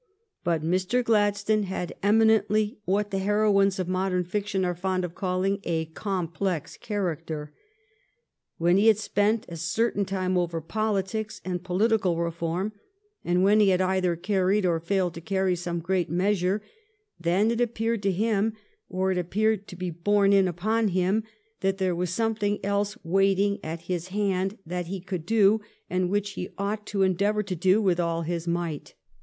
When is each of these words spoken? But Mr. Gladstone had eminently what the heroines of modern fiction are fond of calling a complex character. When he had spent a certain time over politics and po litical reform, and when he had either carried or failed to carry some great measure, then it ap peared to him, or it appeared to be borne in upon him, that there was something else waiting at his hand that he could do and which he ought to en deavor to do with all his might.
But 0.43 0.63
Mr. 0.63 1.03
Gladstone 1.03 1.61
had 1.61 1.93
eminently 2.01 2.79
what 2.85 3.11
the 3.11 3.19
heroines 3.19 3.77
of 3.77 3.87
modern 3.87 4.23
fiction 4.23 4.65
are 4.65 4.73
fond 4.73 5.05
of 5.05 5.13
calling 5.13 5.59
a 5.63 5.85
complex 5.93 6.75
character. 6.75 7.53
When 8.57 8.77
he 8.77 8.87
had 8.87 8.97
spent 8.97 9.45
a 9.47 9.57
certain 9.57 10.03
time 10.05 10.39
over 10.39 10.59
politics 10.59 11.39
and 11.45 11.63
po 11.63 11.77
litical 11.77 12.17
reform, 12.17 12.73
and 13.23 13.43
when 13.43 13.59
he 13.59 13.69
had 13.69 13.79
either 13.79 14.15
carried 14.15 14.65
or 14.65 14.79
failed 14.79 15.13
to 15.13 15.21
carry 15.21 15.55
some 15.55 15.77
great 15.79 16.09
measure, 16.09 16.63
then 17.19 17.51
it 17.51 17.61
ap 17.61 17.75
peared 17.75 18.01
to 18.01 18.11
him, 18.11 18.53
or 18.89 19.11
it 19.11 19.19
appeared 19.19 19.67
to 19.67 19.75
be 19.75 19.91
borne 19.91 20.33
in 20.33 20.47
upon 20.47 20.87
him, 20.87 21.23
that 21.59 21.77
there 21.77 21.95
was 21.95 22.09
something 22.09 22.57
else 22.65 22.97
waiting 23.03 23.59
at 23.63 23.81
his 23.81 24.07
hand 24.07 24.57
that 24.65 24.87
he 24.87 24.99
could 24.99 25.27
do 25.27 25.61
and 25.91 26.09
which 26.09 26.31
he 26.31 26.49
ought 26.57 26.87
to 26.87 27.03
en 27.03 27.13
deavor 27.13 27.45
to 27.45 27.55
do 27.55 27.79
with 27.79 27.99
all 27.99 28.23
his 28.23 28.47
might. 28.47 28.95